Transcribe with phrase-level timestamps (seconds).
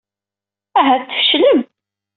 [0.79, 1.59] Ahat tfeclem.